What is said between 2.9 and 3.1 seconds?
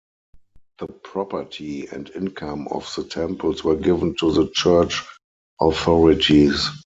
the